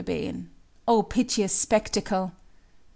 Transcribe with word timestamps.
_Oh, 0.87 1.03
piteous 1.03 1.53
spectacle! 1.53 2.31